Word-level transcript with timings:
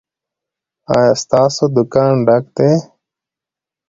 ایا 0.93 1.13
ستاسو 1.23 1.63
دکان 1.75 2.13
ډک 2.27 2.43
دی؟ 2.57 2.71